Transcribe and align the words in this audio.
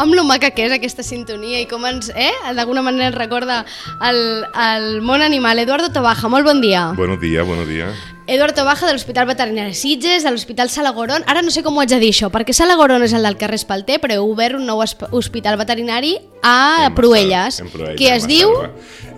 amb 0.00 0.14
lo 0.16 0.24
maca 0.24 0.50
que 0.56 0.64
és 0.64 0.72
aquesta 0.72 1.04
sintonia 1.04 1.60
i 1.60 1.66
com 1.68 1.84
ens, 1.84 2.08
eh, 2.16 2.32
d'alguna 2.56 2.82
manera 2.82 3.10
ens 3.10 3.18
recorda 3.18 3.64
el, 4.08 4.20
el 4.48 4.88
món 5.04 5.20
animal. 5.20 5.60
Eduardo 5.60 5.92
Tobaja, 5.92 6.30
molt 6.32 6.46
bon 6.48 6.62
dia. 6.64 6.92
Buenos 6.96 7.20
días, 7.20 7.46
buenos 7.46 7.68
días. 7.68 7.92
Eduardo 8.26 8.62
Tobaja 8.62 8.86
de 8.86 8.94
l'Hospital 8.94 9.26
Veterinari 9.26 9.74
Sitges, 9.74 10.24
de 10.24 10.30
l'Hospital 10.30 10.70
Salagoron. 10.70 11.24
Ara 11.26 11.42
no 11.42 11.50
sé 11.50 11.64
com 11.66 11.76
ho 11.76 11.82
haig 11.82 11.90
de 11.90 11.98
dir 12.00 12.12
això, 12.14 12.30
perquè 12.32 12.54
Salagoron 12.56 13.02
és 13.04 13.12
el 13.12 13.26
del 13.26 13.36
carrer 13.36 13.58
Espalter, 13.60 13.98
però 14.00 14.16
heu 14.16 14.30
obert 14.30 14.56
un 14.56 14.64
nou 14.68 14.80
hospital 14.80 15.58
veterinari 15.60 16.14
a 16.46 16.86
En 16.86 16.94
Proelles, 16.94 17.58
en 17.60 17.68
Proelles, 17.68 17.98
que 17.98 18.14
es 18.14 18.28
diu. 18.30 18.54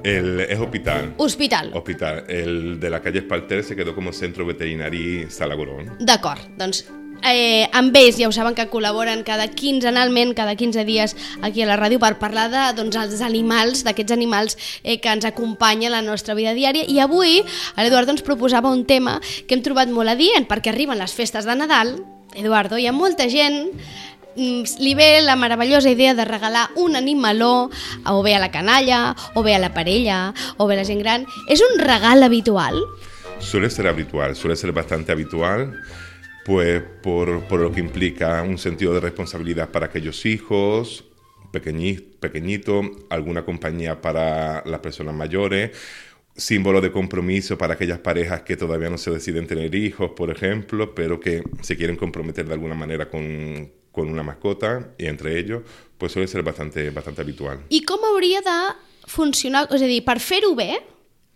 El, 0.03 0.41
es 0.49 0.59
hospital. 0.59 1.13
Hospital. 1.19 1.71
Hospital. 1.75 2.25
El 2.27 2.81
de 2.81 2.91
la 2.91 3.03
calle 3.03 3.21
Espalter 3.21 3.63
se 3.63 3.77
quedó 3.77 3.95
como 3.95 4.13
centro 4.13 4.47
veterinario 4.47 5.31
Salagorón. 5.31 5.93
D'acord, 6.01 6.49
doncs 6.59 6.87
eh, 7.25 7.69
amb 7.73 7.97
ells 7.97 8.19
ja 8.21 8.29
ho 8.29 8.35
saben 8.35 8.57
que 8.59 8.69
col·laboren 8.71 9.25
cada 9.27 9.49
quinzenalment, 9.49 10.35
cada 10.39 10.57
15 10.57 10.85
dies 10.89 11.17
aquí 11.43 11.63
a 11.63 11.69
la 11.71 11.79
ràdio 11.81 12.01
per 12.03 12.17
parlar 12.21 12.49
de, 12.53 12.63
doncs, 12.79 12.99
els 12.99 13.23
animals, 13.25 13.85
d'aquests 13.87 14.15
animals 14.15 14.59
eh, 14.83 14.99
que 15.01 15.13
ens 15.13 15.27
acompanyen 15.29 15.93
a 15.93 16.01
la 16.01 16.07
nostra 16.07 16.37
vida 16.39 16.55
diària 16.55 16.87
i 16.89 17.01
avui 17.01 17.41
l'Eduardo 17.79 18.15
ens 18.15 18.25
proposava 18.27 18.73
un 18.73 18.85
tema 18.87 19.19
que 19.47 19.57
hem 19.57 19.65
trobat 19.65 19.93
molt 19.93 20.13
adient 20.13 20.49
perquè 20.51 20.73
arriben 20.73 21.01
les 21.01 21.15
festes 21.15 21.47
de 21.49 21.57
Nadal, 21.59 21.97
Eduardo, 22.35 22.79
hi 22.79 22.87
ha 22.89 22.95
molta 22.97 23.29
gent 23.29 23.73
mm, 24.37 24.79
li 24.81 24.95
ve 24.97 25.21
la 25.23 25.37
meravellosa 25.37 25.91
idea 25.93 26.15
de 26.15 26.25
regalar 26.25 26.71
un 26.77 26.97
animaló 26.97 27.71
o 28.09 28.23
bé 28.23 28.35
a 28.37 28.41
la 28.41 28.51
canalla, 28.51 29.15
o 29.35 29.43
bé 29.43 29.55
a 29.55 29.61
la 29.61 29.75
parella, 29.75 30.33
o 30.57 30.67
bé 30.67 30.75
a 30.75 30.83
la 30.83 30.89
gent 30.89 31.03
gran. 31.03 31.27
És 31.49 31.61
un 31.61 31.79
regal 31.81 32.23
habitual? 32.23 32.81
Suele 33.43 33.69
ser 33.71 33.89
habitual, 33.89 34.37
suele 34.37 34.57
ser 34.57 34.73
bastante 34.73 35.13
habitual, 35.13 35.73
pues 36.45 36.83
por, 37.03 37.45
por 37.45 37.61
lo 37.61 37.71
que 37.73 37.81
implica 37.81 38.43
un 38.43 38.59
sentido 38.59 38.95
de 38.95 39.01
responsabilidad 39.01 39.71
para 39.71 39.87
aquellos 39.87 40.27
hijos, 40.27 41.05
pequeñi- 41.53 42.03
pequeñito, 42.19 42.83
alguna 43.11 43.45
compañía 43.45 44.01
para 44.01 44.63
las 44.67 44.81
personas 44.81 45.15
mayores, 45.15 45.71
símbolo 46.35 46.81
de 46.81 46.91
compromiso 46.91 47.59
para 47.59 47.75
aquellas 47.75 47.99
parejas 47.99 48.43
que 48.43 48.57
todavía 48.57 48.89
no 48.89 48.97
se 48.97 49.11
deciden 49.11 49.47
tener 49.47 49.75
hijos, 49.75 50.13
por 50.17 50.31
ejemplo, 50.31 50.95
pero 50.95 51.21
que 51.21 51.43
se 51.61 51.77
quieren 51.77 51.97
comprometer 51.97 52.47
de 52.47 52.55
alguna 52.55 52.75
manera 52.75 53.11
con, 53.11 53.71
con 53.93 54.09
una 54.09 54.23
mascota, 54.23 54.95
y 54.97 55.07
entre 55.07 55.39
ellos, 55.39 55.63
pues 55.99 56.13
suele 56.13 56.27
ser 56.27 56.43
bastante, 56.43 56.89
bastante 56.91 57.21
habitual. 57.21 57.61
I 57.69 57.83
com 57.85 58.01
hauria 58.03 58.41
de 58.41 58.75
funcionar, 59.07 59.69
és 59.71 59.83
a 59.83 59.87
dir, 59.87 60.03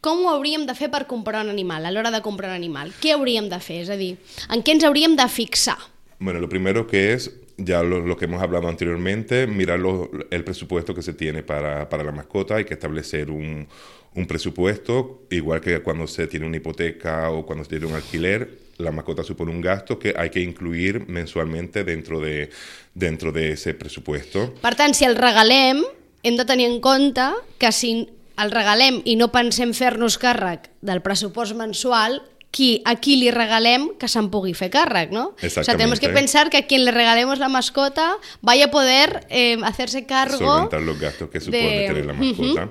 com 0.06 0.22
ho 0.24 0.30
hauríem 0.30 0.64
de 0.70 0.74
fer 0.78 0.86
per 0.94 1.04
comprar 1.10 1.42
un 1.42 1.50
animal, 1.50 1.82
a 1.84 1.90
l'hora 1.90 2.12
de 2.14 2.22
comprar 2.22 2.52
un 2.54 2.56
animal? 2.60 2.92
Què 3.02 3.16
hauríem 3.16 3.48
de 3.50 3.58
fer? 3.58 3.82
És 3.82 3.90
a 3.90 3.98
dir, 3.98 4.12
en 4.54 4.62
què 4.62 4.76
ens 4.78 4.86
hauríem 4.86 5.16
de 5.18 5.26
fixar? 5.26 5.76
Bueno, 6.20 6.38
lo 6.40 6.48
primero 6.48 6.86
que 6.86 7.12
es, 7.12 7.30
ya 7.58 7.82
lo, 7.82 7.98
lo 8.00 8.16
que 8.16 8.24
hemos 8.26 8.40
hablado 8.40 8.68
anteriormente, 8.68 9.46
mirar 9.46 9.78
lo- 9.80 10.08
el 10.30 10.44
presupuesto 10.44 10.94
que 10.94 11.02
se 11.02 11.12
tiene 11.12 11.42
para, 11.42 11.88
para 11.88 12.04
la 12.04 12.12
mascota. 12.12 12.54
Hay 12.56 12.64
que 12.64 12.74
establecer 12.74 13.30
un, 13.30 13.66
un 14.14 14.26
presupuesto, 14.26 15.24
igual 15.30 15.60
que 15.60 15.80
cuando 15.82 16.06
se 16.06 16.26
tiene 16.26 16.46
una 16.46 16.56
hipoteca 16.56 17.30
o 17.30 17.44
cuando 17.44 17.64
se 17.64 17.70
tiene 17.70 17.86
un 17.86 17.94
alquiler, 17.94 18.64
la 18.78 18.92
mascota 18.92 19.22
supone 19.24 19.50
un 19.50 19.60
gasto 19.60 19.98
que 19.98 20.14
hay 20.16 20.30
que 20.30 20.40
incluir 20.40 21.06
mensualmente 21.08 21.82
dentro 21.84 22.20
de, 22.20 22.48
dentro 22.94 23.32
de 23.32 23.52
ese 23.52 23.74
presupuesto. 23.74 24.54
Per 24.62 24.74
tant, 24.76 24.94
si 24.94 25.04
el 25.04 25.16
regalem, 25.16 25.82
hem 26.22 26.36
de 26.36 26.44
tenir 26.44 26.70
en 26.70 26.80
compte 26.80 27.22
que 27.58 27.72
si 27.72 28.08
el 28.38 28.50
regalem 28.50 29.00
i 29.04 29.16
no 29.16 29.30
pensem 29.32 29.72
fer-nos 29.74 30.18
càrrec 30.18 30.70
del 30.82 31.00
pressupost 31.02 31.54
mensual, 31.56 32.20
qui, 32.50 32.80
a 32.88 32.94
qui 32.96 33.16
li 33.20 33.30
regalem 33.30 33.90
que 34.00 34.08
se'n 34.08 34.30
pugui 34.32 34.54
fer 34.56 34.70
càrrec, 34.72 35.10
¿no? 35.12 35.34
O 35.36 35.48
sea, 35.48 35.62
tenemos 35.76 36.00
que 36.00 36.08
pensar 36.14 36.48
que 36.48 36.56
a 36.58 36.66
quien 36.66 36.84
le 36.86 36.90
regalemos 36.90 37.38
la 37.38 37.48
mascota 37.50 38.14
vaya 38.40 38.66
a 38.66 38.70
poder 38.70 39.26
eh, 39.28 39.58
hacerse 39.64 40.06
cargo 40.06 40.38
solventar 40.38 40.80
los 40.80 40.98
gastos 40.98 41.28
que 41.28 41.40
supone 41.40 41.80
de- 41.80 41.86
tener 41.88 42.06
la 42.06 42.12
mascota. 42.14 42.70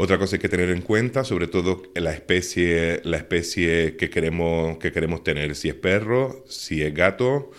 Otra 0.00 0.16
cosa 0.16 0.36
hay 0.36 0.40
que 0.40 0.48
tener 0.48 0.70
en 0.70 0.80
cuenta, 0.80 1.24
sobre 1.24 1.48
todo 1.48 1.82
la 1.96 2.12
especie, 2.12 3.00
la 3.04 3.16
especie 3.18 3.96
que 3.96 4.08
queremos, 4.08 4.78
que 4.78 4.92
queremos 4.92 5.24
tener, 5.24 5.56
si 5.56 5.68
es 5.68 5.74
perro, 5.74 6.44
si 6.48 6.82
es 6.82 6.94
gato, 6.94 7.50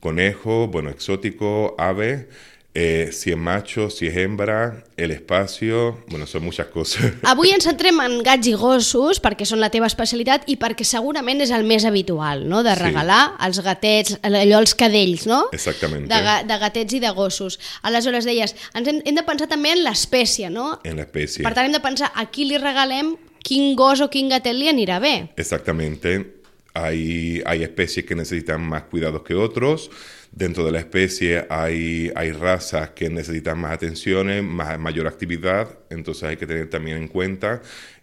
conejo, 0.00 0.66
bueno, 0.68 0.90
exótico, 0.90 1.74
ave, 1.78 2.28
eh, 2.74 3.10
si 3.12 3.32
es 3.32 3.36
macho, 3.36 3.90
si 3.90 4.06
es 4.06 4.16
hembra, 4.16 4.84
el 4.96 5.10
espacio, 5.10 5.98
bueno, 6.08 6.26
son 6.26 6.44
muchas 6.44 6.66
cosas. 6.68 7.12
Avui 7.22 7.50
ens 7.50 7.64
centrem 7.66 7.98
en 8.04 8.20
gats 8.22 8.46
i 8.46 8.52
gossos 8.54 9.18
perquè 9.22 9.46
són 9.48 9.58
la 9.60 9.70
teva 9.74 9.88
especialitat 9.90 10.46
i 10.46 10.54
perquè 10.60 10.86
segurament 10.86 11.42
és 11.42 11.50
el 11.50 11.64
més 11.66 11.84
habitual, 11.84 12.44
no?, 12.48 12.62
de 12.62 12.74
Sí. 12.76 12.82
regalar 12.84 13.36
els 13.46 13.58
gatets, 13.66 14.18
allò 14.22 14.60
els 14.60 14.74
cadells, 14.78 15.26
no? 15.26 15.48
Exactamente. 15.52 16.08
De, 16.14 16.36
de 16.46 16.58
gatets 16.62 16.94
i 16.94 17.00
de 17.02 17.10
gossos. 17.10 17.58
Aleshores 17.82 18.24
deies, 18.24 18.54
ens 18.74 18.86
hem, 18.88 19.02
hem 19.04 19.14
de 19.18 19.26
pensar 19.26 19.48
també 19.50 19.72
en 19.74 19.82
l'espècie, 19.84 20.50
no? 20.50 20.78
en 20.84 20.96
la 20.96 21.02
especie. 21.08 21.42
Per 21.42 21.52
tant, 21.54 21.66
hem 21.66 21.74
de 21.74 21.82
pensar 21.82 22.12
a 22.14 22.26
qui 22.30 22.46
li 22.46 22.58
regalem 22.58 23.16
quin 23.42 23.74
gos 23.74 24.00
o 24.04 24.10
quin 24.12 24.28
gatet 24.30 24.54
li 24.54 24.68
anirà 24.70 25.00
bé. 25.00 25.32
Exactamente. 25.36 26.36
Hay, 26.72 27.42
hay 27.46 27.64
especies 27.64 28.06
que 28.06 28.14
necesitan 28.14 28.60
más 28.62 28.84
cuidados 28.84 29.22
que 29.22 29.34
otros. 29.34 29.90
Dentro 30.32 30.64
de 30.64 30.72
la 30.72 30.78
especie 30.78 31.46
hay, 31.50 32.12
hay 32.14 32.32
razas 32.32 32.90
que 32.90 33.10
necesitan 33.10 33.58
más 33.58 33.72
atenciones, 33.72 34.42
más, 34.44 34.78
mayor 34.78 35.06
actividad. 35.06 35.78
Entonces 35.90 36.24
hay 36.24 36.36
que 36.36 36.46
tener 36.46 36.70
también 36.70 36.96
en 36.98 37.08
cuenta 37.08 37.62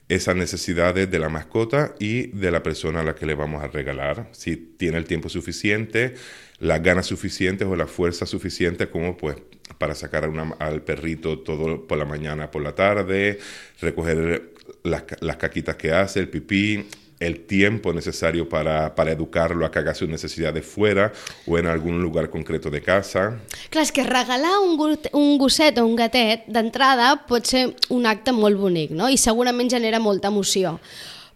esas 0.09 0.35
necesidades 0.35 1.09
de 1.11 1.19
la 1.19 1.29
mascota 1.29 1.95
y 1.99 2.27
de 2.27 2.51
la 2.51 2.63
persona 2.63 3.01
a 3.01 3.03
la 3.03 3.15
que 3.15 3.25
le 3.25 3.33
vamos 3.35 3.63
a 3.63 3.67
regalar. 3.67 4.27
Si 4.31 4.55
tiene 4.55 4.97
el 4.97 5.05
tiempo 5.05 5.29
suficiente, 5.29 6.15
las 6.59 6.81
ganas 6.81 7.05
suficientes 7.05 7.67
o 7.67 7.75
la 7.75 7.87
fuerza 7.87 8.25
suficiente 8.25 8.89
como 8.89 9.15
pues 9.17 9.37
para 9.77 9.95
sacar 9.95 10.23
a 10.25 10.29
una- 10.29 10.55
al 10.59 10.81
perrito 10.81 11.39
todo 11.39 11.87
por 11.87 11.97
la 11.97 12.05
mañana, 12.05 12.51
por 12.51 12.61
la 12.61 12.73
tarde, 12.73 13.39
recoger 13.81 14.53
las, 14.83 15.03
las 15.21 15.37
caquitas 15.37 15.75
que 15.75 15.91
hace, 15.91 16.19
el 16.21 16.29
pipí, 16.29 16.87
el 17.19 17.45
tiempo 17.45 17.93
necesario 17.93 18.47
para, 18.47 18.93
para 18.93 19.11
educarlo 19.11 19.65
a 19.65 19.71
que 19.71 19.79
haga 19.79 19.95
sus 19.95 20.07
necesidades 20.07 20.65
fuera 20.65 21.11
o 21.47 21.57
en 21.57 21.65
algún 21.65 22.01
lugar 22.01 22.29
concreto 22.29 22.69
de 22.69 22.81
casa. 22.81 23.39
Clar, 23.69 23.83
és 23.83 23.91
que 23.91 24.05
regalar 24.05 24.59
un, 24.61 24.77
got, 24.77 25.09
un 25.17 25.37
gosset 25.41 25.79
o 25.81 25.85
un 25.87 25.97
gatet 25.97 26.45
d'entrada 26.45 27.15
pot 27.27 27.45
ser 27.49 27.71
un 27.93 28.05
acte 28.05 28.33
molt 28.35 28.59
bonic, 28.61 28.93
no? 28.93 29.09
I 29.09 29.17
segurament 29.17 29.71
genera 29.71 29.99
molta 29.99 30.29
emoció. 30.29 30.77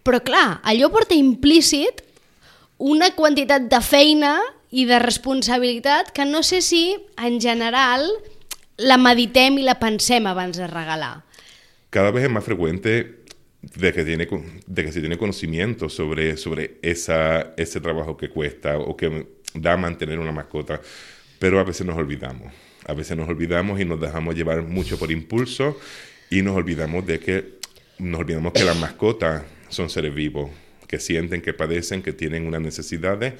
Però 0.06 0.22
clar, 0.22 0.60
allò 0.62 0.90
porta 0.90 1.18
implícit 1.18 2.02
una 2.78 3.12
quantitat 3.14 3.66
de 3.70 3.82
feina 3.82 4.36
i 4.72 4.86
de 4.88 4.98
responsabilitat 5.02 6.10
que 6.14 6.24
no 6.24 6.42
sé 6.42 6.62
si, 6.62 6.96
en 7.18 7.40
general, 7.42 8.06
la 8.78 8.96
meditem 8.98 9.58
i 9.60 9.66
la 9.66 9.76
pensem 9.82 10.26
abans 10.26 10.58
de 10.58 10.66
regalar. 10.70 11.20
Cada 11.92 12.10
vez 12.10 12.24
es 12.24 12.30
más 12.30 12.42
frecuente 12.42 13.21
de 13.62 13.92
que, 13.92 14.04
tiene, 14.04 14.28
de 14.66 14.84
que 14.84 14.92
se 14.92 15.00
tiene 15.00 15.16
conocimiento 15.16 15.88
sobre, 15.88 16.36
sobre 16.36 16.78
esa, 16.82 17.54
ese 17.56 17.80
trabajo 17.80 18.16
que 18.16 18.28
cuesta 18.28 18.78
o 18.78 18.96
que 18.96 19.26
da 19.54 19.76
mantener 19.76 20.18
una 20.18 20.32
mascota, 20.32 20.80
pero 21.38 21.60
a 21.60 21.64
veces 21.64 21.86
nos 21.86 21.96
olvidamos. 21.96 22.52
A 22.86 22.94
veces 22.94 23.16
nos 23.16 23.28
olvidamos 23.28 23.80
y 23.80 23.84
nos 23.84 24.00
dejamos 24.00 24.34
llevar 24.34 24.62
mucho 24.62 24.98
por 24.98 25.12
impulso 25.12 25.78
y 26.30 26.42
nos 26.42 26.56
olvidamos 26.56 27.06
de 27.06 27.20
que 27.20 27.58
nos 27.98 28.20
olvidamos 28.20 28.52
que 28.52 28.64
las 28.64 28.76
mascotas 28.76 29.42
son 29.68 29.88
seres 29.88 30.12
vivos, 30.12 30.50
que 30.88 30.98
sienten, 30.98 31.40
que 31.40 31.54
padecen, 31.54 32.02
que 32.02 32.12
tienen 32.12 32.46
unas 32.46 32.60
necesidades 32.60 33.34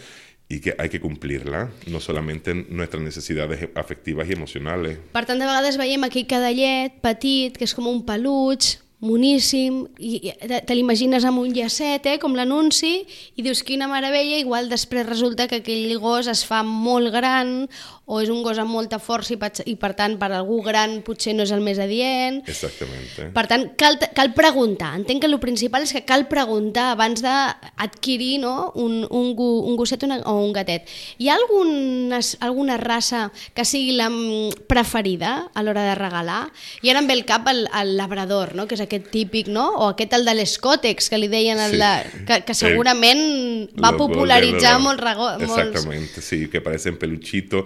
y 0.48 0.60
que 0.60 0.74
hay 0.78 0.88
que 0.88 1.00
cumplirlas, 1.00 1.70
no 1.86 1.98
solamente 1.98 2.54
nuestras 2.54 3.02
necesidades 3.02 3.70
afectivas 3.74 4.28
y 4.28 4.32
emocionales. 4.32 4.98
Per 5.12 5.24
tant, 5.24 5.40
de 5.40 5.48
vegades 5.48 5.78
veiem 5.80 6.04
aquell 6.04 6.26
cadallet 6.28 6.98
petit, 7.00 7.56
que 7.56 7.64
és 7.64 7.72
com 7.72 7.88
un 7.88 8.02
peluig, 8.04 8.76
moníssim, 9.02 9.82
i 9.98 10.32
te 10.38 10.76
l'imagines 10.76 11.24
amb 11.26 11.42
un 11.42 11.50
llacet, 11.54 12.06
eh, 12.06 12.18
com 12.22 12.36
l'anunci, 12.38 12.92
i 13.34 13.42
dius 13.42 13.64
quina 13.66 13.88
meravella, 13.90 14.38
igual 14.38 14.70
després 14.70 15.08
resulta 15.08 15.48
que 15.50 15.58
aquell 15.62 15.98
gos 15.98 16.30
es 16.30 16.44
fa 16.46 16.62
molt 16.62 17.10
gran, 17.10 17.66
o 18.12 18.18
és 18.20 18.30
un 18.32 18.42
gos 18.42 18.58
amb 18.58 18.72
molta 18.74 18.98
força 19.00 19.32
i, 19.32 19.38
i 19.72 19.74
per 19.80 19.92
tant 19.96 20.16
per 20.20 20.28
algú 20.34 20.58
gran 20.64 20.98
potser 21.06 21.32
no 21.36 21.46
és 21.46 21.52
el 21.54 21.62
més 21.64 21.78
adient. 21.80 22.40
Exactamente. 22.50 23.28
Per 23.34 23.44
tant, 23.48 23.68
cal, 23.78 23.98
cal 24.14 24.32
preguntar. 24.36 24.92
Entenc 24.98 25.22
que 25.22 25.30
el 25.30 25.38
principal 25.42 25.86
és 25.86 25.94
que 25.94 26.04
cal 26.04 26.26
preguntar 26.30 26.90
abans 26.92 27.22
d'adquirir 27.24 28.40
no? 28.42 28.72
un, 28.74 29.00
un, 29.08 29.32
un 29.38 29.78
gosset 29.78 30.04
una, 30.04 30.18
o 30.28 30.36
un 30.42 30.52
gatet. 30.52 30.90
Hi 31.22 31.30
ha 31.30 31.38
alguna, 31.38 32.20
alguna 32.44 32.76
raça 32.82 33.24
que 33.54 33.64
sigui 33.64 33.96
la 33.96 34.10
mm, 34.10 34.66
preferida 34.70 35.48
a 35.54 35.64
l'hora 35.64 35.86
de 35.88 35.96
regalar? 35.98 36.42
I 36.82 36.92
ara 36.92 37.02
em 37.02 37.08
ve 37.08 37.16
el 37.16 37.24
cap 37.28 37.48
el, 37.48 37.64
el 37.80 37.96
labrador, 37.96 38.56
no? 38.58 38.66
que 38.66 38.76
és 38.76 38.84
aquest 38.92 39.08
típic, 39.10 39.48
no? 39.48 39.70
o 39.80 39.88
aquest 39.94 40.12
el 40.18 40.28
de 40.28 40.36
l'escòtex, 40.36 41.08
que 41.08 41.18
li 41.18 41.28
deien, 41.32 41.58
el 41.58 41.72
Sí. 41.72 41.80
de, 41.80 42.24
que, 42.28 42.40
que 42.44 42.54
segurament 42.54 43.72
va 43.80 43.90
Los 43.90 43.98
popularitzar 44.04 44.76
golden, 44.76 44.84
molt, 44.84 45.00
rago, 45.00 45.30
molts... 45.40 45.48
Exactamente, 45.48 46.20
sí, 46.20 46.48
que 46.48 46.60
parecen 46.60 46.98
peluchitos. 47.00 47.64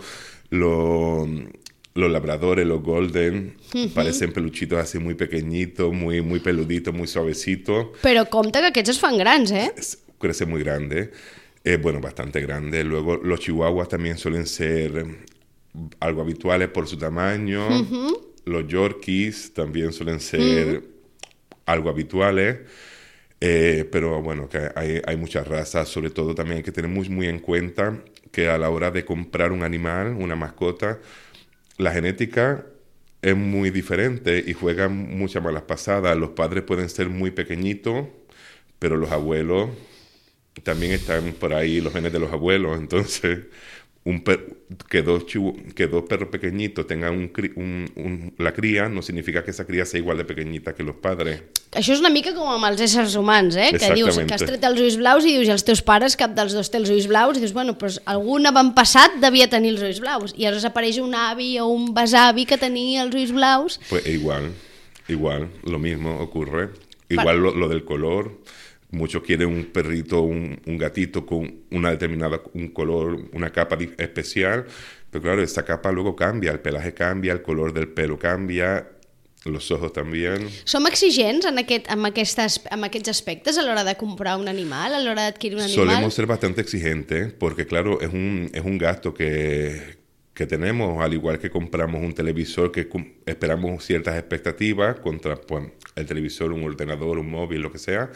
Los, 0.51 1.29
los 1.95 2.11
labradores, 2.13 2.67
los 2.67 2.83
golden, 2.83 3.57
parecen 3.95 4.33
peluchitos 4.33 4.79
así 4.79 4.99
muy 4.99 5.15
pequeñitos, 5.15 5.93
muy, 5.93 6.21
muy 6.21 6.39
peluditos, 6.41 6.95
muy 6.95 7.09
suavecitos. 7.09 7.89
Però 8.03 8.27
compte 8.31 8.61
que 8.61 8.71
aquests 8.71 8.91
es 8.95 9.01
fan 9.01 9.19
grans, 9.19 9.51
eh? 9.51 9.73
Crece 10.19 10.47
muy 10.47 10.63
grande. 10.63 11.11
Eh, 11.65 11.79
bueno, 11.79 12.01
bastante 12.01 12.41
grande. 12.41 12.85
Luego 12.85 13.17
los 13.17 13.41
chihuahuas 13.41 13.89
también 13.89 14.19
suelen 14.19 14.47
ser 14.47 15.05
algo 15.99 16.23
habituales 16.23 16.69
por 16.69 16.87
su 16.87 16.97
tamaño. 16.97 17.67
Los 18.45 18.69
Yorkies 18.69 19.53
también 19.53 19.93
suelen 19.93 20.21
ser 20.21 20.85
algo 21.67 21.91
habituales. 21.91 22.59
Eh, 23.41 23.87
pero 23.93 24.23
bueno, 24.23 24.49
que 24.49 24.71
hay, 24.75 25.03
hay, 25.07 25.17
muchas 25.17 25.47
razas, 25.47 25.89
sobre 25.89 26.11
todo 26.11 26.35
también 26.35 26.59
hay 26.59 26.63
que 26.63 26.73
tener 26.73 26.91
muy, 26.91 27.09
muy 27.11 27.27
en 27.29 27.39
cuenta 27.39 28.03
que 28.33 28.49
a 28.49 28.57
la 28.59 28.71
hora 28.71 28.91
de 28.91 29.05
comprar 29.05 29.53
un 29.53 29.63
animal, 29.63 30.17
una 30.19 30.37
mascota, 30.37 31.01
la 31.79 31.93
genética 31.93 32.65
es 33.23 33.37
muy 33.37 33.71
diferente 33.71 34.43
y 34.47 34.53
juegan 34.53 35.19
muchas 35.19 35.43
malas 35.43 35.63
pasadas. 35.63 36.17
Los 36.17 36.31
padres 36.31 36.65
pueden 36.65 36.89
ser 36.89 37.09
muy 37.09 37.31
pequeñitos, 37.31 38.07
pero 38.79 38.97
los 38.97 39.11
abuelos 39.11 39.71
también 40.63 40.93
están 40.93 41.33
por 41.33 41.55
ahí, 41.55 41.81
los 41.81 41.93
genes 41.93 42.13
de 42.13 42.19
los 42.19 42.33
abuelos. 42.33 42.79
Entonces, 42.81 43.47
un 44.07 44.23
que, 44.23 45.03
dos 45.03 45.25
que 45.75 45.87
dos 45.89 46.05
perros 46.05 46.29
pequeñitos 46.29 46.87
tengan 46.87 47.13
un, 47.13 47.91
un, 47.97 48.35
la 48.39 48.53
cria 48.53 48.89
no 48.89 49.03
significa 49.03 49.43
que 49.43 49.51
esa 49.51 49.67
cria 49.67 49.85
sea 49.85 49.99
igual 49.99 50.17
de 50.17 50.25
pequeñita 50.25 50.77
que 50.77 50.85
los 50.85 50.95
padres. 50.95 51.43
Això 51.75 51.91
és 51.91 51.99
una 51.99 52.13
mica 52.15 52.31
com 52.37 52.47
amb 52.47 52.69
els 52.69 52.85
éssers 52.87 53.17
humans, 53.19 53.59
eh? 53.59 53.73
que 53.75 53.91
dius 53.99 54.21
que 54.23 54.37
has 54.37 54.47
tret 54.47 54.63
els 54.65 54.79
ulls 54.79 54.97
blaus 55.01 55.27
i 55.27 55.35
dius, 55.35 55.51
els 55.51 55.67
teus 55.67 55.83
pares, 55.83 56.15
cap 56.17 56.37
dels 56.39 56.55
dos 56.55 56.71
té 56.71 56.79
els 56.79 56.93
ulls 56.95 57.09
blaus, 57.11 57.35
i 57.35 57.43
dius, 57.43 57.53
bueno, 57.57 57.75
pues 57.81 57.99
algun 58.07 58.47
avantpassat 58.47 59.19
devia 59.25 59.51
tenir 59.51 59.75
els 59.75 59.83
ulls 59.83 59.99
blaus, 60.01 60.37
i 60.39 60.47
aleshores 60.47 60.71
apareix 60.71 61.03
un 61.03 61.19
avi 61.19 61.57
o 61.59 61.67
un 61.67 61.91
besavi 61.97 62.47
que 62.47 62.63
tenia 62.63 63.03
els 63.03 63.19
ulls 63.19 63.35
blaus. 63.35 63.81
Pues 63.91 64.07
igual, 64.07 64.53
igual, 65.09 65.51
lo 65.67 65.83
mismo 65.83 66.15
ocurre. 66.23 66.71
Igual 67.09 67.39
lo, 67.39 67.55
lo 67.55 67.69
del 67.69 67.85
color, 67.85 68.33
Muchos 68.91 69.23
quieren 69.23 69.49
un 69.49 69.65
perrito, 69.67 70.23
un, 70.23 70.61
un, 70.65 70.79
gatito 70.79 71.27
con 71.27 71.63
una 71.71 71.91
determinada, 71.91 72.41
un 72.55 72.69
color, 72.69 73.29
una 73.33 73.51
capa 73.51 73.77
especial, 73.99 74.65
pero 75.11 75.23
claro, 75.23 75.43
esa 75.43 75.65
capa 75.65 75.91
luego 75.91 76.15
cambia, 76.15 76.53
el 76.53 76.61
pelaje 76.61 76.95
cambia, 76.95 77.33
el 77.33 77.43
color 77.43 77.73
del 77.73 77.89
pelo 77.89 78.19
cambia, 78.19 78.87
los 79.45 79.71
ojos 79.71 79.93
también. 79.93 80.49
Som 80.65 80.87
exigents 80.87 81.47
en, 81.47 81.59
aquest, 81.59 81.91
en, 81.91 82.05
aquestes, 82.07 82.61
en 82.71 82.85
aquests 82.85 83.11
aspectes 83.13 83.59
a 83.59 83.65
l'hora 83.65 83.85
de 83.85 83.97
comprar 83.97 84.37
un 84.39 84.49
animal, 84.49 84.95
a 84.95 85.01
l'hora 85.01 85.29
d'adquirir 85.29 85.59
un 85.59 85.65
animal? 85.65 85.87
Solemos 85.87 86.15
ser 86.15 86.27
bastante 86.27 86.61
exigentes 86.61 87.33
porque, 87.33 87.67
claro, 87.67 88.01
es 88.01 88.13
un, 88.13 88.51
es 88.53 88.65
un 88.65 88.79
gasto 88.79 89.15
que, 89.15 89.99
que 90.35 90.47
tenemos, 90.47 91.03
al 91.03 91.15
igual 91.15 91.39
que 91.39 91.51
compramos 91.51 92.03
un 92.03 92.13
televisor 92.13 92.73
que 92.73 92.89
esperamos 93.25 93.85
ciertas 93.85 94.19
expectativas 94.19 95.01
contra 95.01 95.37
pues, 95.37 95.73
el 95.95 96.07
televisor, 96.07 96.53
un 96.53 96.65
ordenador, 96.65 97.19
un 97.19 97.31
móvil, 97.31 97.63
lo 97.63 97.73
que 97.73 97.79
sea, 97.79 98.11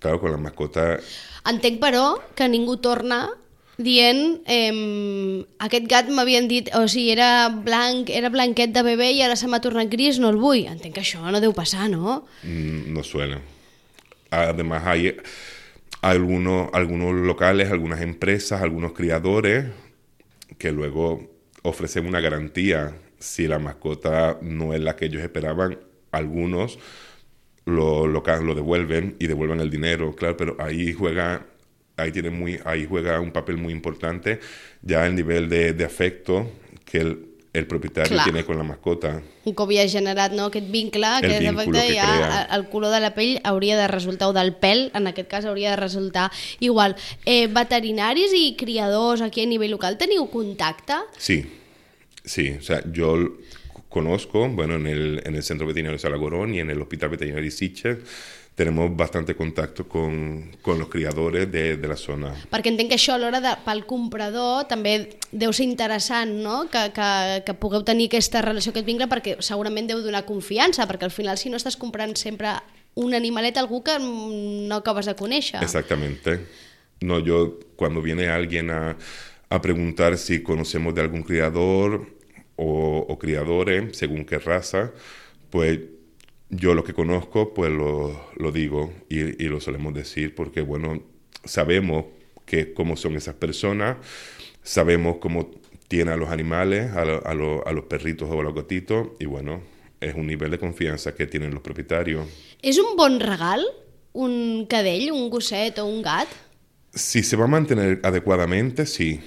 claro, 0.00 0.20
con 0.20 0.30
la 0.30 0.38
mascota... 0.38 0.98
Entenc, 1.46 1.78
però, 1.78 2.16
que 2.34 2.48
ningú 2.50 2.78
torna 2.82 3.28
dient 3.76 4.40
eh, 4.48 5.44
aquest 5.60 5.84
gat 5.90 6.08
m'havien 6.08 6.48
dit 6.48 6.70
o 6.74 6.86
sigui, 6.88 7.10
era 7.12 7.48
blanc, 7.50 8.08
era 8.10 8.30
blanquet 8.32 8.72
de 8.72 8.82
bebè 8.82 9.10
i 9.12 9.20
ara 9.22 9.36
se 9.36 9.48
m'ha 9.50 9.60
tornat 9.60 9.90
gris, 9.92 10.18
no 10.18 10.32
el 10.32 10.40
vull. 10.40 10.64
Entenc 10.66 10.96
que 10.96 11.04
això 11.04 11.22
no 11.22 11.42
deu 11.44 11.54
passar, 11.56 11.90
¿no? 11.92 12.24
Mm, 12.42 12.92
no 12.94 13.04
suena. 13.04 13.40
Además 14.30 14.82
hay 14.86 15.16
algunos, 16.02 16.68
algunos 16.72 17.14
locales, 17.14 17.70
algunas 17.70 18.00
empresas, 18.00 18.62
algunos 18.62 18.92
criadores 18.92 19.66
que 20.58 20.72
luego 20.72 21.30
ofrecen 21.62 22.06
una 22.06 22.20
garantía 22.20 22.94
si 23.18 23.46
la 23.46 23.58
mascota 23.58 24.38
no 24.42 24.72
es 24.72 24.80
la 24.80 24.96
que 24.96 25.06
ellos 25.06 25.22
esperaban. 25.22 25.78
Algunos 26.12 26.78
lo, 27.66 28.06
lo, 28.06 28.22
lo 28.22 28.54
devuelven 28.54 29.16
y 29.18 29.26
devuelven 29.26 29.60
el 29.60 29.70
dinero, 29.70 30.14
claro, 30.14 30.36
pero 30.36 30.56
ahí 30.58 30.92
juega 30.92 31.46
ahí 31.96 32.12
tiene 32.12 32.30
muy 32.30 32.60
ahí 32.64 32.86
juega 32.86 33.20
un 33.20 33.32
papel 33.32 33.56
muy 33.56 33.72
importante 33.72 34.38
ya 34.82 35.06
el 35.06 35.14
nivel 35.14 35.48
de, 35.48 35.72
de 35.72 35.84
afecto 35.84 36.50
que 36.84 36.98
el, 36.98 37.26
el 37.56 37.66
propietari 37.66 38.10
Clar. 38.10 38.24
tiene 38.24 38.44
con 38.44 38.58
la 38.58 38.64
mascota. 38.64 39.22
Un 39.44 39.54
cop 39.54 39.70
ja 39.72 39.86
generat 39.88 40.32
no, 40.36 40.50
aquest 40.50 40.68
vincle, 40.70 41.08
el 41.22 41.24
que 41.24 41.38
d'efecte 41.40 41.84
ja 41.96 42.08
crea. 42.10 42.42
el 42.52 42.66
color 42.68 42.92
de 42.92 43.00
la 43.00 43.14
pell 43.16 43.40
hauria 43.44 43.78
de 43.78 43.88
resultar, 43.88 44.28
o 44.28 44.34
del 44.36 44.52
pèl, 44.60 44.90
en 44.94 45.08
aquest 45.08 45.30
cas 45.30 45.46
hauria 45.48 45.70
de 45.72 45.76
resultar 45.80 46.30
igual. 46.60 46.96
Eh, 47.24 47.46
veterinaris 47.48 48.34
i 48.36 48.54
criadors 48.60 49.24
aquí 49.24 49.46
a 49.46 49.48
nivell 49.48 49.72
local, 49.72 49.96
teniu 49.96 50.28
contacte? 50.28 51.00
Sí, 51.16 51.46
sí, 52.24 52.50
o 52.58 52.62
sea, 52.62 52.82
yo 52.92 53.16
conozco, 53.96 54.46
bueno, 54.46 54.74
en 54.74 54.86
el, 54.86 55.22
en 55.24 55.34
el 55.36 55.42
Centro 55.42 55.66
Veterinario 55.66 55.98
Salagorón 55.98 56.54
y 56.54 56.60
en 56.60 56.68
el 56.68 56.82
Hospital 56.82 57.08
Veterinario 57.08 57.50
Sitges, 57.50 57.96
tenemos 58.54 58.94
bastante 58.94 59.34
contacto 59.34 59.88
con, 59.88 60.50
con 60.60 60.78
los 60.78 60.88
criadores 60.88 61.50
de, 61.50 61.78
de 61.78 61.88
la 61.88 61.96
zona. 61.96 62.34
Perquè 62.52 62.68
entenc 62.72 62.92
que 62.92 62.98
això 63.00 63.14
a 63.14 63.20
l'hora 63.20 63.40
de, 63.40 63.54
pel 63.64 63.86
comprador 63.88 64.66
també 64.68 65.16
deu 65.32 65.54
ser 65.56 65.64
interessant, 65.64 66.34
no?, 66.44 66.66
que, 66.72 66.82
que, 66.92 67.08
que 67.46 67.54
pugueu 67.56 67.86
tenir 67.88 68.10
aquesta 68.10 68.44
relació, 68.44 68.74
aquest 68.74 68.88
vincle, 68.88 69.08
perquè 69.08 69.38
segurament 69.40 69.88
deu 69.88 70.02
donar 70.04 70.26
confiança, 70.28 70.84
perquè 70.88 71.08
al 71.08 71.14
final 71.14 71.40
si 71.40 71.52
no 71.52 71.56
estàs 71.56 71.80
comprant 71.80 72.12
sempre 72.20 72.52
un 73.00 73.16
animalet, 73.16 73.56
algú 73.56 73.80
que 73.84 73.96
no 74.00 74.76
acabes 74.76 75.08
de 75.08 75.16
conèixer. 75.16 75.62
Exactamente. 75.64 76.42
No, 77.00 77.20
yo, 77.20 77.60
cuando 77.76 78.04
viene 78.04 78.28
alguien 78.28 78.68
a, 78.72 78.96
a 79.48 79.62
preguntar 79.64 80.16
si 80.20 80.42
conocemos 80.42 80.94
de 80.94 81.00
algún 81.00 81.24
criador, 81.24 82.15
o, 82.56 83.18
criadores, 83.18 83.96
según 83.96 84.24
qué 84.24 84.38
raza, 84.38 84.92
pues 85.50 85.80
yo 86.48 86.74
lo 86.74 86.84
que 86.84 86.94
conozco, 86.94 87.54
pues 87.54 87.70
lo, 87.70 88.28
lo 88.36 88.52
digo 88.52 88.92
y, 89.08 89.44
lo 89.48 89.60
solemos 89.60 89.94
decir 89.94 90.34
porque, 90.34 90.60
bueno, 90.60 91.02
sabemos 91.44 92.06
que 92.44 92.72
cómo 92.72 92.96
son 92.96 93.16
esas 93.16 93.34
personas, 93.34 93.96
sabemos 94.62 95.16
cómo 95.18 95.50
tienen 95.88 96.14
a 96.14 96.16
los 96.16 96.30
animales, 96.30 96.90
a, 96.92 97.02
a, 97.02 97.30
a 97.30 97.72
los 97.72 97.84
perritos 97.88 98.28
o 98.30 98.40
a 98.40 98.42
los 98.42 98.54
gatitos, 98.54 99.08
y 99.20 99.26
bueno, 99.26 99.60
es 100.00 100.14
un 100.14 100.26
nivel 100.26 100.50
de 100.50 100.58
confianza 100.58 101.14
que 101.14 101.26
tienen 101.26 101.52
los 101.52 101.62
propietarios. 101.62 102.26
¿Es 102.62 102.78
un 102.78 102.96
buen 102.96 103.20
regal 103.20 103.64
un 104.16 104.66
cadell, 104.66 105.12
un 105.12 105.28
gosset 105.28 105.78
o 105.78 105.86
un 105.86 106.02
gat? 106.02 106.28
Si 106.94 107.22
se 107.22 107.36
va 107.36 107.44
a 107.44 107.48
mantener 107.48 108.00
adecuadamente, 108.02 108.86
sí, 108.86 109.20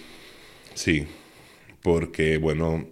sí, 0.73 1.05
porque, 1.83 2.37
bueno, 2.37 2.87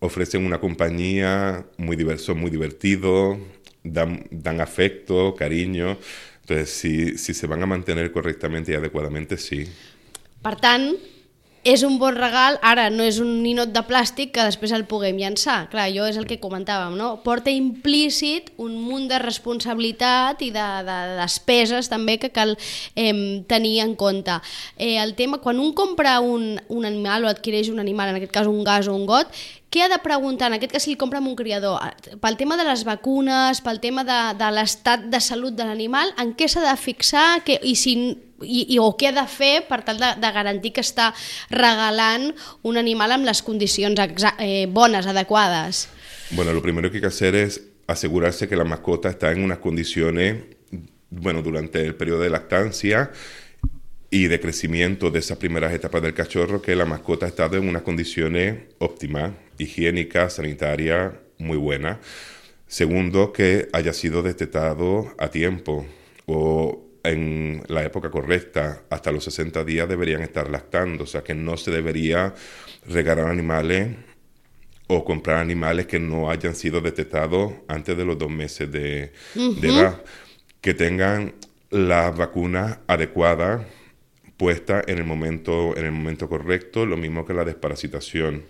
ofrecen 0.00 0.44
una 0.44 0.58
compañía 0.58 1.66
muy 1.76 1.96
diverso, 1.96 2.34
muy 2.34 2.50
divertido, 2.50 3.38
dan, 3.84 4.26
dan 4.30 4.60
afecto, 4.60 5.34
cariño. 5.36 5.98
Entonces, 6.40 6.70
si, 6.70 7.18
si 7.18 7.32
se 7.34 7.46
van 7.46 7.62
a 7.62 7.66
mantener 7.66 8.10
correctamente 8.10 8.72
y 8.72 8.74
adecuadamente, 8.74 9.38
sí. 9.38 9.68
Per 10.40 10.56
tant, 10.56 10.96
és 11.60 11.82
un 11.84 11.98
bon 12.00 12.14
regal, 12.16 12.56
ara 12.64 12.86
no 12.88 13.04
és 13.04 13.18
un 13.20 13.42
ninot 13.44 13.68
de 13.74 13.82
plàstic 13.84 14.30
que 14.32 14.46
després 14.48 14.72
el 14.72 14.86
puguem 14.88 15.18
llançar. 15.20 15.66
Clar, 15.68 15.90
jo 15.92 16.06
és 16.08 16.16
el 16.16 16.24
que 16.24 16.38
comentàvem, 16.40 16.96
no? 16.96 17.10
Porta 17.20 17.52
implícit 17.52 18.48
un 18.56 18.78
munt 18.80 19.10
de 19.10 19.18
responsabilitat 19.20 20.40
i 20.40 20.48
de, 20.54 20.66
de 20.88 20.98
despeses 21.20 21.92
també 21.92 22.16
que 22.16 22.32
cal 22.32 22.56
eh, 22.96 23.44
tenir 23.44 23.76
en 23.84 23.92
compte. 24.00 24.40
Eh, 24.78 24.96
el 24.96 25.12
tema, 25.20 25.42
quan 25.44 25.60
un 25.60 25.74
compra 25.76 26.16
un, 26.24 26.56
un 26.72 26.88
animal 26.88 27.28
o 27.28 27.30
adquireix 27.30 27.68
un 27.68 27.84
animal, 27.84 28.08
en 28.08 28.22
aquest 28.22 28.32
cas 28.32 28.48
un 28.48 28.64
gas 28.64 28.88
o 28.88 28.96
un 28.96 29.04
got, 29.04 29.28
què 29.70 29.84
ha 29.84 29.88
de 29.88 30.00
preguntar, 30.02 30.48
en 30.50 30.58
aquest 30.58 30.72
cas 30.74 30.86
si 30.86 30.96
el 30.96 30.98
compra 30.98 31.20
un 31.22 31.36
criador, 31.38 31.78
pel 32.20 32.36
tema 32.36 32.56
de 32.58 32.66
les 32.66 32.82
vacunes, 32.84 33.60
pel 33.62 33.78
tema 33.80 34.02
de, 34.04 34.18
de 34.38 34.48
l'estat 34.54 35.06
de 35.12 35.20
salut 35.22 35.54
de 35.54 35.66
l'animal, 35.68 36.10
en 36.18 36.34
què 36.34 36.50
s'ha 36.50 36.64
de 36.64 36.74
fixar 36.80 37.44
que, 37.46 37.60
i 37.62 37.76
si 37.78 37.94
i, 38.42 38.74
i, 38.74 38.78
o 38.80 38.94
què 38.96 39.10
ha 39.10 39.14
de 39.14 39.26
fer 39.28 39.66
per 39.68 39.82
tal 39.84 40.00
de, 40.00 40.14
de 40.20 40.30
garantir 40.32 40.72
que 40.76 40.84
està 40.84 41.10
regalant 41.52 42.30
un 42.66 42.80
animal 42.80 43.12
amb 43.12 43.28
les 43.28 43.42
condicions 43.44 44.00
eh, 44.38 44.66
bones, 44.66 45.06
adecuades? 45.06 45.88
Bueno, 46.30 46.52
lo 46.52 46.62
primero 46.62 46.90
que 46.90 46.98
hay 46.98 47.02
que 47.02 47.08
hacer 47.08 47.34
es 47.34 47.60
asegurarse 47.86 48.48
que 48.48 48.56
la 48.56 48.64
mascota 48.64 49.10
está 49.10 49.32
en 49.32 49.44
unas 49.44 49.58
condiciones, 49.58 50.42
bueno, 51.10 51.42
durante 51.42 51.84
el 51.84 51.94
periodo 51.94 52.20
de 52.20 52.30
lactancia 52.30 53.10
y 54.10 54.26
de 54.26 54.40
crecimiento 54.40 55.10
de 55.10 55.20
esas 55.20 55.38
primeras 55.38 55.72
etapas 55.72 56.02
del 56.02 56.14
cachorro, 56.14 56.60
que 56.60 56.74
la 56.74 56.84
mascota 56.84 57.26
ha 57.26 57.28
estado 57.28 57.56
en 57.56 57.68
unas 57.68 57.82
condiciones 57.82 58.58
óptimas, 58.78 59.32
higiénicas, 59.56 60.34
sanitarias, 60.34 61.12
muy 61.38 61.56
buenas. 61.56 61.98
Segundo, 62.66 63.32
que 63.32 63.68
haya 63.72 63.92
sido 63.92 64.22
detectado 64.22 65.14
a 65.16 65.28
tiempo 65.28 65.86
o 66.26 66.86
en 67.04 67.62
la 67.68 67.84
época 67.84 68.10
correcta, 68.10 68.82
hasta 68.90 69.12
los 69.12 69.24
60 69.24 69.64
días 69.64 69.88
deberían 69.88 70.22
estar 70.22 70.50
lactando, 70.50 71.04
o 71.04 71.06
sea 71.06 71.22
que 71.22 71.34
no 71.34 71.56
se 71.56 71.70
debería 71.70 72.34
regalar 72.86 73.28
animales 73.28 73.96
o 74.88 75.04
comprar 75.04 75.38
animales 75.38 75.86
que 75.86 76.00
no 76.00 76.30
hayan 76.30 76.54
sido 76.54 76.80
detectados 76.80 77.52
antes 77.68 77.96
de 77.96 78.04
los 78.04 78.18
dos 78.18 78.30
meses 78.30 78.70
de, 78.70 79.12
edad, 79.34 80.02
que 80.60 80.74
tengan 80.74 81.32
las 81.70 82.14
vacunas 82.16 82.78
adecuadas 82.88 83.62
puestas 84.40 84.84
en 84.88 84.96
el 84.96 85.04
momento, 85.04 85.76
en 85.76 85.84
el 85.84 85.92
momento 85.92 86.26
correcto, 86.26 86.86
lo 86.86 86.96
mismo 86.96 87.26
que 87.26 87.34
la 87.34 87.44
desparasitación. 87.44 88.46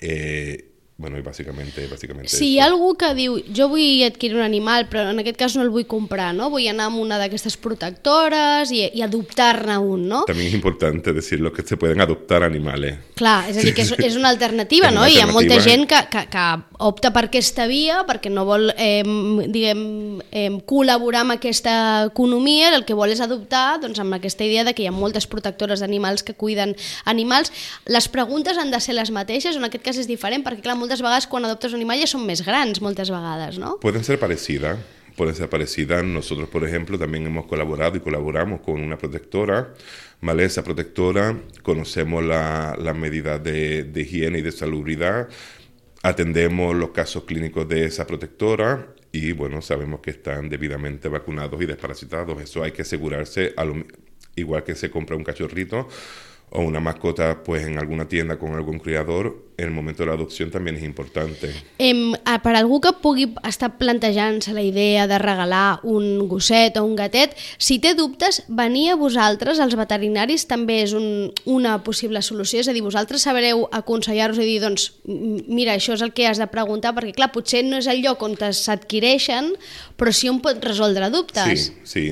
Eh, 0.00 0.65
Bueno, 0.98 1.18
y 1.18 1.20
básicamente, 1.20 1.86
básicamente 1.88 2.30
Si 2.30 2.54
hi 2.54 2.58
ha 2.58 2.64
algú 2.64 2.94
que 2.96 3.10
diu 3.12 3.34
jo 3.52 3.66
vull 3.68 4.00
adquirir 4.06 4.38
un 4.38 4.44
animal 4.46 4.86
però 4.88 5.10
en 5.10 5.18
aquest 5.20 5.36
cas 5.36 5.56
no 5.56 5.60
el 5.60 5.68
vull 5.68 5.84
comprar, 5.84 6.30
no? 6.32 6.48
vull 6.48 6.64
anar 6.70 6.86
amb 6.88 7.02
una 7.02 7.18
d'aquestes 7.20 7.58
protectores 7.60 8.72
i, 8.72 8.80
i 8.96 9.02
adoptar-ne 9.04 9.76
un, 9.76 10.06
no? 10.08 10.22
También 10.24 10.48
es 10.48 10.54
importante 10.54 11.12
decirlo 11.12 11.52
que 11.52 11.60
se 11.68 11.76
pueden 11.76 12.00
adoptar 12.00 12.42
animales. 12.44 12.96
Clar, 13.14 13.44
és 13.50 13.58
a 13.58 13.60
dir, 13.60 13.74
que 13.76 13.84
és, 13.86 13.92
és 14.08 14.16
una 14.16 14.30
alternativa, 14.32 14.88
És 14.88 14.94
no? 14.96 15.02
una 15.04 15.10
Hi 15.12 15.20
ha 15.20 15.26
molta 15.28 15.60
gent 15.60 15.84
que, 15.90 16.00
que, 16.08 16.22
que 16.32 16.46
opta 16.88 17.12
per 17.12 17.26
aquesta 17.28 17.68
via 17.68 18.00
perquè 18.08 18.32
no 18.32 18.46
vol, 18.48 18.72
eh, 18.80 19.04
diguem, 19.04 19.84
eh, 20.32 20.48
col·laborar 20.64 21.26
amb 21.26 21.36
aquesta 21.36 21.76
economia, 22.08 22.72
el 22.72 22.88
que 22.88 22.96
vol 22.96 23.12
és 23.12 23.20
adoptar 23.20 23.82
doncs, 23.84 24.00
amb 24.00 24.16
aquesta 24.16 24.48
idea 24.48 24.64
de 24.64 24.72
que 24.72 24.86
hi 24.86 24.88
ha 24.88 24.96
moltes 24.96 25.28
protectores 25.28 25.84
d'animals 25.84 26.24
que 26.24 26.32
cuiden 26.32 26.72
animals. 27.04 27.52
Les 27.84 28.08
preguntes 28.08 28.56
han 28.56 28.72
de 28.72 28.80
ser 28.80 28.96
les 28.96 29.12
mateixes, 29.12 29.60
en 29.60 29.68
aquest 29.68 29.84
cas 29.84 30.00
és 30.00 30.08
diferent, 30.08 30.40
perquè 30.40 30.64
clar, 30.64 30.80
moltes 30.86 31.02
vegades 31.02 31.26
quan 31.26 31.44
adoptes 31.44 31.74
un 31.74 31.82
ja 31.90 32.06
són 32.06 32.22
més 32.26 32.44
grans, 32.46 32.78
moltes 32.80 33.10
vegades, 33.10 33.58
no? 33.58 33.76
Pueden 33.82 34.04
ser 34.04 34.18
parecidas, 34.22 34.78
pueden 35.16 35.34
ser 35.34 35.48
parecidas. 35.50 36.04
Nosotros, 36.04 36.48
por 36.48 36.62
ejemplo, 36.64 36.96
también 36.98 37.26
hemos 37.26 37.46
colaborado 37.46 37.96
y 37.96 38.00
colaboramos 38.00 38.60
con 38.60 38.80
una 38.80 38.96
protectora, 38.96 39.74
¿vale? 40.20 40.44
Esa 40.44 40.62
protectora, 40.62 41.34
conocemos 41.62 42.22
la- 42.24 42.76
las 42.78 42.94
medidas 42.96 43.42
de, 43.42 43.82
de 43.82 44.00
higiene 44.02 44.38
y 44.38 44.42
de 44.42 44.52
salubridad, 44.52 45.28
atendemos 46.02 46.74
los 46.76 46.90
casos 46.90 47.24
clínicos 47.24 47.66
de 47.68 47.86
esa 47.86 48.06
protectora 48.06 48.86
y, 49.10 49.32
bueno, 49.32 49.60
sabemos 49.62 50.00
que 50.00 50.10
están 50.10 50.48
debidamente 50.48 51.08
vacunados 51.08 51.60
y 51.62 51.66
desparasitados. 51.66 52.40
Eso 52.40 52.62
hay 52.62 52.70
que 52.72 52.82
asegurarse, 52.82 53.54
a 53.56 53.64
lo- 53.64 53.84
igual 54.36 54.62
que 54.62 54.74
se 54.76 54.90
compra 54.90 55.16
un 55.16 55.24
cachorrito 55.24 55.88
o 56.50 56.62
una 56.62 56.80
mascota 56.80 57.42
pues 57.42 57.66
en 57.66 57.78
alguna 57.78 58.08
tienda 58.08 58.38
con 58.38 58.54
algún 58.54 58.78
criador, 58.78 59.44
en 59.56 59.66
el 59.66 59.70
momento 59.70 60.02
de 60.02 60.08
la 60.08 60.14
adopción 60.14 60.50
también 60.50 60.76
es 60.76 60.84
importante. 60.84 61.50
Em, 61.78 62.12
per 62.42 62.54
algú 62.54 62.80
que 62.80 62.92
pugui 63.02 63.26
estar 63.48 63.78
plantejant-se 63.80 64.52
la 64.54 64.62
idea 64.62 65.06
de 65.08 65.18
regalar 65.18 65.80
un 65.82 66.28
gosset 66.28 66.76
o 66.76 66.84
un 66.84 66.94
gatet, 66.96 67.34
si 67.58 67.78
té 67.80 67.94
dubtes, 67.94 68.44
venir 68.48 68.90
a 68.92 68.96
vosaltres, 69.00 69.60
als 69.60 69.74
veterinaris, 69.76 70.46
també 70.46 70.82
és 70.84 70.92
un, 70.96 71.32
una 71.44 71.80
possible 71.82 72.22
solució, 72.22 72.60
és 72.60 72.68
a 72.68 72.76
dir, 72.76 72.84
vosaltres 72.84 73.24
sabreu 73.26 73.66
aconsellar-vos 73.72 74.38
i 74.44 74.46
dir, 74.46 74.60
doncs, 74.62 74.92
mira, 75.04 75.74
això 75.74 75.96
és 75.96 76.04
el 76.04 76.12
que 76.12 76.28
has 76.28 76.38
de 76.38 76.46
preguntar, 76.52 76.94
perquè, 76.94 77.16
clar, 77.16 77.32
potser 77.34 77.64
no 77.64 77.80
és 77.80 77.88
el 77.90 78.04
lloc 78.04 78.22
on 78.22 78.36
s'adquireixen, 78.36 79.54
però 79.96 80.12
sí 80.12 80.30
on 80.30 80.40
pot 80.44 80.62
resoldre 80.62 81.10
dubtes. 81.10 81.72
Sí, 81.82 81.96
sí. 81.96 82.06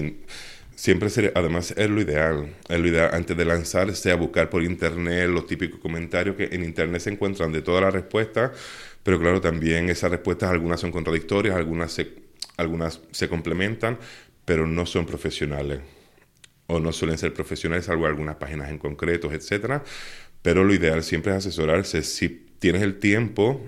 Siempre 0.84 1.08
sería, 1.08 1.32
además 1.34 1.72
es 1.78 1.88
lo 1.88 1.98
ideal, 1.98 2.56
es 2.68 2.78
lo 2.78 2.86
ideal 2.86 3.08
antes 3.14 3.34
de 3.34 3.46
lanzarse 3.46 4.12
a 4.12 4.16
buscar 4.16 4.50
por 4.50 4.62
internet 4.62 5.30
los 5.30 5.46
típicos 5.46 5.80
comentarios 5.80 6.36
que 6.36 6.50
en 6.52 6.62
internet 6.62 7.00
se 7.00 7.08
encuentran 7.08 7.52
de 7.52 7.62
todas 7.62 7.80
las 7.80 7.94
respuestas, 7.94 8.50
pero 9.02 9.18
claro, 9.18 9.40
también 9.40 9.88
esas 9.88 10.10
respuestas 10.10 10.50
algunas 10.50 10.78
son 10.80 10.92
contradictorias, 10.92 11.56
algunas 11.56 11.90
se, 11.90 12.12
algunas 12.58 13.00
se 13.12 13.30
complementan, 13.30 13.98
pero 14.44 14.66
no 14.66 14.84
son 14.84 15.06
profesionales 15.06 15.80
o 16.66 16.78
no 16.78 16.92
suelen 16.92 17.16
ser 17.16 17.32
profesionales, 17.32 17.86
salvo 17.86 18.04
algunas 18.04 18.36
páginas 18.36 18.68
en 18.68 18.76
concretos, 18.76 19.32
etcétera. 19.32 19.82
Pero 20.42 20.64
lo 20.64 20.74
ideal 20.74 21.02
siempre 21.02 21.32
es 21.32 21.38
asesorarse. 21.38 22.02
Si 22.02 22.28
tienes 22.58 22.82
el 22.82 22.98
tiempo, 22.98 23.58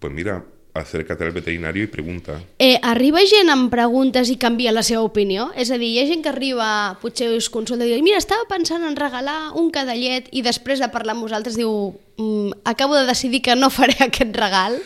pues 0.00 0.12
mira, 0.12 0.44
acércate 0.74 1.22
al 1.24 1.30
veterinario 1.30 1.84
y 1.84 1.86
pregunta. 1.86 2.42
Eh, 2.58 2.78
arriba 2.82 3.20
gent 3.30 3.48
amb 3.50 3.70
preguntes 3.70 4.28
i 4.30 4.36
canvia 4.36 4.72
la 4.74 4.82
seva 4.82 5.02
opinió? 5.06 5.52
És 5.54 5.70
a 5.70 5.78
dir, 5.78 5.92
hi 5.94 6.00
ha 6.02 6.06
gent 6.08 6.22
que 6.24 6.28
arriba, 6.32 6.98
potser 7.00 7.28
us 7.36 7.46
consulta 7.48 7.86
i 7.86 7.92
diu 7.92 8.02
mira, 8.02 8.18
estava 8.18 8.42
pensant 8.50 8.82
en 8.84 8.96
regalar 8.98 9.52
un 9.54 9.70
cadallet 9.70 10.26
i 10.32 10.42
després 10.42 10.82
de 10.82 10.88
parlar 10.90 11.14
amb 11.14 11.22
vosaltres 11.28 11.54
diu 11.56 11.94
mm, 12.18 12.58
acabo 12.64 12.96
de 12.98 13.06
decidir 13.06 13.40
que 13.42 13.54
no 13.54 13.70
faré 13.70 13.94
aquest 14.08 14.34
regal. 14.36 14.80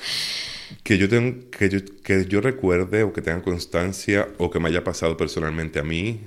Que 0.85 0.99
yo, 0.99 1.09
ten- 1.09 1.49
que, 1.51 1.71
yo, 1.73 1.81
que 2.05 2.27
yo 2.29 2.41
recuerde 2.43 3.03
o 3.03 3.13
que 3.13 3.23
tenga 3.23 3.41
constancia 3.43 4.29
o 4.37 4.51
que 4.51 4.61
me 4.61 4.69
haya 4.69 4.85
pasado 4.85 5.17
personalmente 5.17 5.79
a 5.79 5.85
mí, 5.85 6.21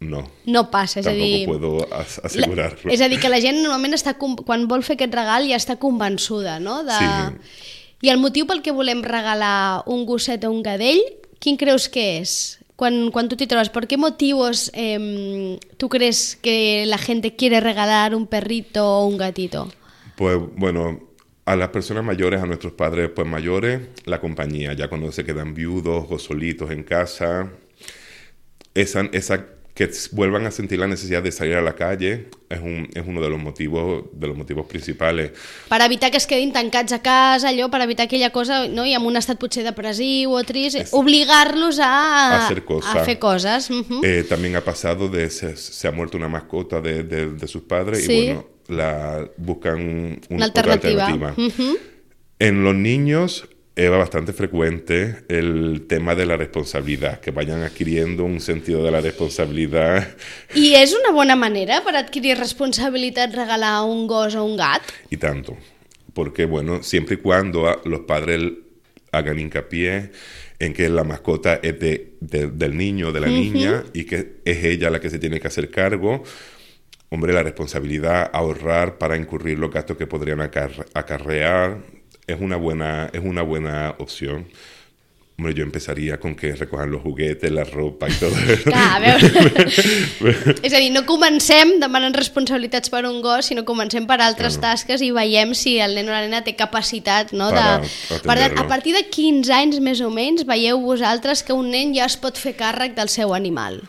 no. 0.00 0.26
No 0.44 0.66
passa, 0.70 0.98
és 1.00 1.06
a 1.06 1.10
Tampoco 1.10 1.24
dir... 1.30 1.46
puedo 1.46 1.70
as- 1.94 2.18
La, 2.18 2.26
asegurarlo. 2.26 2.90
és 2.90 3.00
a 3.00 3.08
dir, 3.08 3.20
que 3.22 3.30
la 3.30 3.38
gent 3.40 3.62
normalment 3.62 3.94
està, 3.94 4.16
quan 4.18 4.66
vol 4.68 4.82
fer 4.82 4.98
aquest 4.98 5.14
regal 5.14 5.46
ja 5.48 5.56
està 5.56 5.78
convençuda, 5.78 6.58
no? 6.60 6.82
De... 6.84 6.98
Sí. 6.98 7.72
I 8.06 8.10
el 8.12 8.20
motiu 8.22 8.46
pel 8.46 8.60
que 8.62 8.70
volem 8.70 9.00
regalar 9.02 9.82
un 9.90 10.04
gosset 10.06 10.44
o 10.46 10.50
un 10.54 10.60
gadell, 10.62 11.00
quin 11.42 11.56
creus 11.58 11.88
que 11.90 12.20
és? 12.20 12.60
Quan, 12.78 13.10
tú 13.10 13.34
te 13.34 13.48
trobas, 13.50 13.68
¿por 13.68 13.88
qué 13.88 13.96
motivos 13.96 14.70
em, 14.74 15.58
tú 15.76 15.88
crees 15.88 16.36
que 16.36 16.84
la 16.86 16.98
gente 16.98 17.34
quiere 17.34 17.58
regalar 17.58 18.14
un 18.14 18.28
perrito 18.28 18.86
o 18.86 19.06
un 19.08 19.16
gatito? 19.16 19.72
Pues 20.14 20.38
bueno, 20.54 21.00
a 21.46 21.56
las 21.56 21.70
personas 21.70 22.04
mayores, 22.04 22.40
a 22.40 22.46
nuestros 22.46 22.74
padres 22.74 23.10
pues 23.10 23.26
mayores, 23.26 23.80
la 24.04 24.20
compañía, 24.20 24.72
ya 24.74 24.86
cuando 24.86 25.10
se 25.10 25.24
quedan 25.24 25.52
viudos 25.54 26.06
o 26.08 26.18
solitos 26.20 26.70
en 26.70 26.84
casa, 26.84 27.50
esa, 28.74 29.08
esa 29.12 29.46
que 29.76 29.90
vuelvan 30.12 30.46
a 30.46 30.50
sentir 30.50 30.78
la 30.78 30.86
necesidad 30.86 31.22
de 31.22 31.30
salir 31.30 31.54
a 31.54 31.60
la 31.60 31.74
calle 31.74 32.28
es, 32.48 32.60
un, 32.60 32.88
es 32.94 33.02
uno 33.06 33.20
de 33.20 33.28
los 33.28 33.38
motivos 33.38 34.04
de 34.14 34.26
los 34.26 34.34
motivos 34.34 34.64
principales. 34.66 35.32
Per 35.68 35.80
evitar 35.82 36.10
que 36.10 36.16
es 36.16 36.26
quedin 36.26 36.50
tancats 36.54 36.92
a 36.96 37.02
casa, 37.02 37.50
allò, 37.50 37.68
per 37.70 37.82
evitar 37.82 38.06
aquella 38.06 38.30
cosa, 38.32 38.66
no? 38.68 38.86
i 38.88 38.94
amb 38.96 39.04
un 39.06 39.18
estat 39.20 39.36
potser 39.38 39.62
depressiu 39.68 40.32
o 40.32 40.42
trist, 40.48 40.76
Es- 40.80 40.94
obligar-los 40.96 41.78
a, 41.78 41.90
A 41.92 42.46
hacer 42.46 42.64
cosas. 42.64 42.96
a 42.96 43.04
fer 43.04 43.18
coses. 43.18 43.68
mhm. 43.70 44.00
Eh, 44.02 44.24
también 44.26 44.56
ha 44.56 44.62
pasado 44.64 45.08
de 45.10 45.28
se, 45.28 45.56
se 45.58 45.86
ha 45.86 45.92
muerto 45.92 46.16
una 46.16 46.28
mascota 46.28 46.80
de, 46.80 47.02
de- 47.02 47.32
de 47.34 47.46
sus 47.46 47.62
padres 47.62 48.06
Sí. 48.06 48.12
y 48.12 48.24
bueno, 48.32 48.46
la 48.68 49.28
buscan 49.36 49.74
un- 49.78 50.20
Una 50.30 50.46
otra 50.46 50.72
alternativa. 50.72 51.06
alternativa. 51.06 51.48
Ujú. 51.48 51.76
En 52.38 52.64
los 52.64 52.74
niños 52.74 53.46
es 53.76 53.90
bastante 53.90 54.32
frecuente 54.32 55.16
el 55.28 55.84
tema 55.86 56.14
de 56.14 56.24
la 56.24 56.36
responsabilidad, 56.38 57.20
que 57.20 57.30
vayan 57.30 57.62
adquiriendo 57.62 58.24
un 58.24 58.40
sentido 58.40 58.82
de 58.82 58.90
la 58.90 59.02
responsabilidad 59.02 60.08
I 60.54 60.74
és 60.80 60.94
una 60.96 61.12
bona 61.12 61.36
manera 61.36 61.82
per 61.84 61.94
adquirir 61.96 62.38
responsabilitat 62.38 63.34
regalar 63.36 63.82
un 63.84 64.06
gos 64.06 64.34
o 64.34 64.44
un 64.44 64.56
gat? 64.56 64.80
y 65.10 65.18
tanto. 65.18 65.56
Porque, 66.14 66.46
bueno, 66.46 66.82
siempre 66.82 67.16
y 67.16 67.18
cuando 67.18 67.68
a- 67.68 67.82
los 67.84 68.00
padres 68.08 68.40
hagan 69.12 69.38
hincapié 69.38 70.10
en 70.58 70.72
que 70.72 70.88
la 70.88 71.04
mascota 71.04 71.60
es 71.62 71.78
de, 71.78 72.14
de- 72.20 72.46
del 72.48 72.74
niño, 72.78 73.12
de 73.12 73.20
la 73.20 73.26
niña, 73.28 73.84
y 73.92 74.04
que 74.04 74.36
es 74.46 74.64
ella 74.64 74.88
la 74.88 75.00
que 75.00 75.10
se 75.10 75.18
tiene 75.18 75.38
que 75.38 75.48
hacer 75.48 75.70
cargo, 75.70 76.22
hombre, 77.10 77.34
la 77.34 77.42
responsabilidad, 77.42 78.30
ahorrar 78.32 78.96
para 78.96 79.18
incurrir 79.18 79.58
los 79.58 79.70
gastos 79.70 79.98
que 79.98 80.06
podrían 80.06 80.40
acar- 80.40 80.86
acarrear, 80.94 81.76
es 82.26 82.40
una 82.40 82.56
buena, 82.56 83.10
es 83.12 83.20
una 83.22 83.42
buena 83.42 83.94
opción. 83.98 84.46
Hombre, 85.38 85.52
yo 85.52 85.64
empezaría 85.64 86.18
con 86.18 86.34
que 86.34 86.56
recojan 86.56 86.90
los 86.90 87.02
juguetes, 87.02 87.52
la 87.52 87.64
ropa 87.64 88.08
y 88.08 88.12
todo 88.12 88.34
eso. 88.48 88.70
Clar, 88.70 88.96
a 88.96 88.98
veure... 89.00 89.66
és 90.64 90.72
a 90.72 90.78
dir, 90.80 90.88
no 90.94 91.02
comencem 91.04 91.74
demanant 91.82 92.16
responsabilitats 92.16 92.88
per 92.88 93.02
un 93.04 93.18
gos, 93.20 93.50
sinó 93.50 93.66
comencem 93.68 94.06
per 94.08 94.16
altres 94.24 94.56
Claro. 94.56 94.72
tasques 94.72 95.04
i 95.04 95.10
veiem 95.12 95.52
si 95.52 95.74
el 95.78 95.92
nen 95.98 96.08
o 96.08 96.14
la 96.14 96.22
nena 96.24 96.40
té 96.46 96.54
capacitat, 96.56 97.34
no? 97.36 97.50
Para 97.52 97.82
de... 97.84 97.90
Per 98.24 98.38
tant, 98.40 98.56
a 98.62 98.64
partir 98.70 98.96
de 98.96 99.04
15 99.12 99.52
anys 99.52 99.82
més 99.84 100.00
o 100.00 100.08
menys 100.08 100.46
veieu 100.48 100.80
vosaltres 100.80 101.44
que 101.44 101.52
un 101.52 101.68
nen 101.68 101.92
ja 101.94 102.08
es 102.08 102.16
pot 102.16 102.40
fer 102.40 102.54
càrrec 102.56 102.96
del 102.96 103.12
seu 103.12 103.36
animal. 103.36 103.82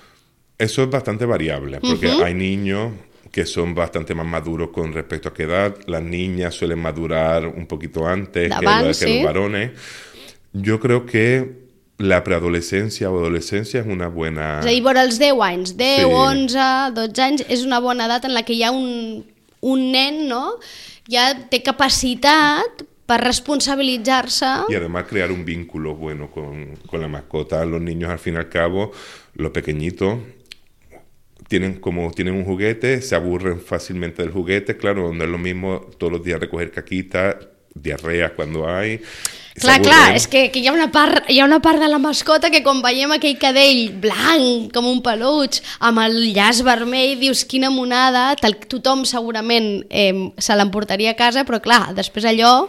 Eso 0.60 0.84
es 0.84 0.90
bastante 0.90 1.24
variable, 1.26 1.80
porque 1.80 2.12
hay 2.12 2.34
niños 2.34 2.92
que 3.32 3.46
son 3.46 3.76
bastante 3.76 4.14
más 4.14 4.26
maduros 4.26 4.70
con 4.70 4.94
respecto 4.94 5.30
a 5.30 5.34
qué 5.34 5.44
edad. 5.44 5.76
Las 5.86 6.02
niñas 6.02 6.56
suelen 6.56 6.80
madurar 6.80 7.48
un 7.48 7.68
poquito 7.68 8.08
antes 8.08 8.44
que, 8.44 8.50
Davant, 8.50 8.88
que 8.88 8.94
sí. 8.94 9.16
los 9.16 9.26
varones. 9.26 9.72
Yo 10.54 10.80
creo 10.80 11.06
que 11.06 11.68
la 11.98 12.24
preadolescencia 12.24 13.10
o 13.10 13.18
adolescencia 13.18 13.82
es 13.82 13.88
una 13.88 14.08
buena... 14.08 14.60
És 14.60 14.68
a 14.68 14.70
dir, 14.70 14.84
vora 14.86 15.02
els 15.04 15.18
10 15.18 15.42
anys, 15.42 15.74
10, 15.78 16.04
Sí. 16.04 16.12
11, 16.14 16.68
12 16.94 17.24
anys, 17.26 17.46
és 17.50 17.66
una 17.66 17.80
bona 17.82 18.06
edat 18.06 18.28
en 18.30 18.36
la 18.38 18.44
que 18.46 18.54
hi 18.54 18.62
ha 18.64 18.72
un, 18.72 19.26
un 19.62 19.88
nen, 19.92 20.28
no?, 20.30 20.60
ja 21.10 21.32
té 21.50 21.62
capacitat 21.64 22.84
per 23.08 23.22
responsabilitzar-se 23.24 24.46
Y 24.68 24.76
además 24.76 25.06
crear 25.08 25.32
un 25.32 25.46
vínculo 25.46 25.96
bueno 25.96 26.30
con, 26.30 26.76
con 26.86 27.02
la 27.02 27.08
mascota. 27.08 27.66
Los 27.66 27.82
niños, 27.82 28.12
al 28.12 28.20
fin 28.20 28.34
y 28.36 28.38
al 28.38 28.50
cabo, 28.50 28.92
los 29.36 29.52
pequeñitos, 29.52 30.20
tienen 31.48 31.80
como 31.80 32.12
tienen 32.12 32.36
un 32.36 32.44
juguete, 32.46 33.02
se 33.02 33.16
aburren 33.16 33.60
fácilmente 33.60 34.22
del 34.22 34.32
juguete. 34.32 34.78
Claro, 34.78 35.14
no 35.14 35.24
es 35.24 35.30
lo 35.30 35.38
mismo 35.38 35.82
todos 35.98 36.12
los 36.14 36.24
días 36.24 36.40
recoger 36.40 36.72
caquita, 36.72 37.40
diarrea 37.82 38.34
cuando 38.34 38.68
hay. 38.68 39.00
Clar, 39.58 39.80
clar, 39.82 40.12
és 40.14 40.28
que, 40.30 40.52
que 40.54 40.60
hi, 40.62 40.68
ha 40.70 40.74
una 40.76 40.92
part, 40.94 41.26
hi 41.34 41.40
ha 41.42 41.46
una 41.48 41.58
part 41.66 41.82
de 41.82 41.88
la 41.90 41.98
mascota 41.98 42.52
que 42.54 42.60
quan 42.62 42.78
veiem 42.86 43.10
aquell 43.16 43.40
cadell 43.42 43.88
blanc, 44.04 44.68
com 44.70 44.86
un 44.86 45.00
peluig, 45.02 45.58
amb 45.82 46.04
el 46.04 46.20
llaç 46.36 46.60
vermell, 46.62 47.16
dius 47.18 47.42
quina 47.50 47.72
monada, 47.74 48.28
tal, 48.38 48.54
tothom 48.70 49.02
segurament 49.10 49.80
eh, 49.90 50.30
se 50.38 50.54
l'emportaria 50.54 51.16
a 51.16 51.18
casa, 51.18 51.42
però 51.48 51.58
clar, 51.64 51.88
després 51.98 52.30
allò... 52.30 52.68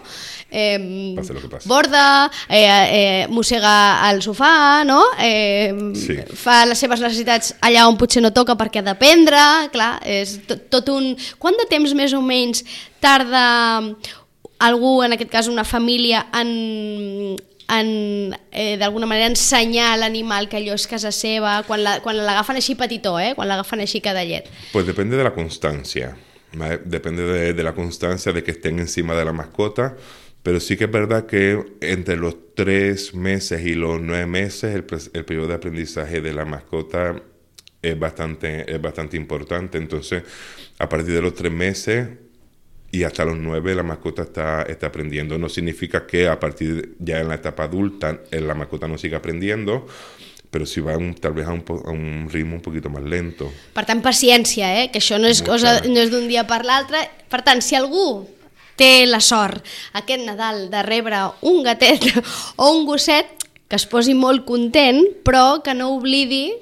Eh, 0.48 1.12
Passa 1.12 1.34
lo 1.36 1.42
que 1.42 1.50
passa. 1.52 1.68
borda, 1.68 2.04
eh, 2.48 2.64
eh, 2.64 3.26
mossega 3.28 4.00
al 4.08 4.22
sofà, 4.24 4.80
no? 4.88 5.02
Eh, 5.20 5.74
Sí. 5.92 6.16
Fa 6.40 6.62
les 6.64 6.80
seves 6.80 7.02
necessitats 7.04 7.52
allà 7.60 7.84
on 7.84 7.98
potser 8.00 8.22
no 8.24 8.32
toca 8.32 8.56
perquè 8.56 8.80
ha 8.80 8.86
d'aprendre, 8.86 9.42
clar, 9.76 9.98
és 10.08 10.38
tot, 10.48 10.70
tot 10.72 10.88
un... 10.96 11.12
Quant 11.36 11.60
de 11.60 11.68
temps 11.68 11.92
més 11.92 12.16
o 12.16 12.24
menys 12.24 12.64
tarda 13.04 13.44
algú, 14.58 15.02
en 15.04 15.12
aquest 15.12 15.30
cas 15.30 15.48
una 15.48 15.64
família, 15.64 16.26
en, 16.34 17.36
en 17.68 18.36
eh, 18.50 18.76
d'alguna 18.80 19.06
manera 19.06 19.26
ensenyar 19.28 19.96
l'animal 20.00 20.48
que 20.48 20.56
allò 20.58 20.74
és 20.74 20.86
casa 20.88 21.12
seva, 21.12 21.62
quan 21.68 21.82
la- 21.84 22.00
quan 22.02 22.16
l'agafen 22.16 22.56
així 22.56 22.74
petitó, 22.74 23.18
eh? 23.20 23.34
quan 23.36 23.48
l'agafen 23.48 23.80
així 23.84 24.00
cada 24.00 24.24
llet. 24.24 24.48
Pues 24.72 24.86
depende 24.86 25.16
de 25.16 25.24
la 25.24 25.34
constancia. 25.34 26.16
¿vale? 26.54 26.80
Depende 26.84 27.22
de, 27.24 27.52
de 27.52 27.62
la 27.62 27.74
constancia 27.74 28.32
de 28.32 28.42
que 28.42 28.52
estén 28.52 28.78
encima 28.78 29.14
de 29.14 29.24
la 29.24 29.32
mascota. 29.32 29.96
Pero 30.42 30.60
sí 30.60 30.76
que 30.76 30.84
es 30.84 30.90
verdad 30.90 31.26
que 31.26 31.58
entre 31.80 32.16
los 32.16 32.54
tres 32.54 33.12
meses 33.12 33.66
y 33.66 33.74
los 33.74 34.00
nueve 34.00 34.24
meses 34.26 34.74
el, 34.74 34.84
el 35.12 35.24
periodo 35.24 35.48
de 35.48 35.54
aprendizaje 35.54 36.20
de 36.22 36.32
la 36.32 36.44
mascota 36.46 37.20
es 37.82 37.98
bastante, 37.98 38.72
es 38.72 38.80
bastante 38.80 39.16
importante. 39.16 39.76
Entonces, 39.78 40.22
a 40.78 40.88
partir 40.88 41.12
de 41.12 41.20
los 41.22 41.34
tres 41.34 41.52
meses 41.52 42.08
y 42.90 43.02
hasta 43.04 43.24
los 43.24 43.36
nueve 43.36 43.74
la 43.74 43.82
mascota 43.82 44.22
está, 44.22 44.62
está 44.62 44.86
aprendiendo. 44.88 45.36
No 45.38 45.48
significa 45.48 46.06
que 46.06 46.26
a 46.28 46.38
partir 46.40 46.74
de- 46.76 46.88
ya 46.98 47.20
en 47.20 47.28
la 47.28 47.34
etapa 47.34 47.64
adulta 47.64 48.20
eh, 48.30 48.40
la 48.40 48.54
mascota 48.54 48.88
no 48.88 48.96
siga 48.96 49.18
aprendiendo, 49.18 49.86
pero 50.50 50.64
sí 50.64 50.80
va 50.80 50.96
un- 50.96 51.14
tal 51.14 51.34
vez 51.34 51.46
a 51.46 51.52
un, 51.52 51.62
a 51.84 51.90
un 51.90 52.28
ritmo 52.32 52.54
un 52.56 52.62
poquito 52.62 52.88
más 52.88 53.02
lento. 53.02 53.52
Per 53.74 53.84
tant, 53.84 54.00
paciència, 54.02 54.82
eh? 54.82 54.90
que 54.90 54.98
això 55.00 55.18
no 55.20 55.28
és, 55.28 55.40
Molta. 55.42 55.52
cosa, 55.52 55.80
no 55.88 56.00
és 56.00 56.10
d'un 56.10 56.26
dia 56.28 56.46
per 56.46 56.64
l'altre. 56.64 56.98
Per 57.28 57.42
tant, 57.44 57.60
si 57.60 57.76
algú 57.76 58.26
té 58.78 59.04
la 59.06 59.20
sort 59.20 59.60
aquest 59.92 60.22
Nadal 60.24 60.70
de 60.70 60.82
rebre 60.86 61.18
un 61.42 61.62
gatet 61.64 62.00
o 62.56 62.70
un 62.72 62.86
gosset, 62.86 63.26
que 63.68 63.76
es 63.76 63.84
posi 63.84 64.14
molt 64.16 64.46
content, 64.48 65.02
però 65.26 65.60
que 65.62 65.74
no 65.76 65.90
oblidi 65.92 66.54